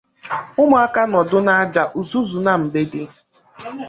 Ụmụaka 0.61 1.01
nọdụ 1.11 1.37
n’aja 1.45 1.83
uzuzu 1.99 2.37
na 2.45 2.53
mgbede 2.61 3.01